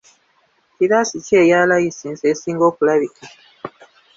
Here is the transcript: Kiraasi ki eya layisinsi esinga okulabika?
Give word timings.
Kiraasi 0.75 1.17
ki 1.25 1.33
eya 1.43 1.59
layisinsi 1.69 2.23
esinga 2.31 2.63
okulabika? 2.71 3.23